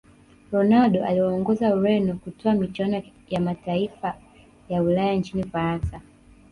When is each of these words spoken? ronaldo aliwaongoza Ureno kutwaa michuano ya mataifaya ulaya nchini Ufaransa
ronaldo 0.51 1.03
aliwaongoza 1.05 1.75
Ureno 1.75 2.13
kutwaa 2.15 2.53
michuano 2.53 3.01
ya 3.29 3.41
mataifaya 3.41 4.83
ulaya 4.83 5.13
nchini 5.15 5.43
Ufaransa 5.43 6.01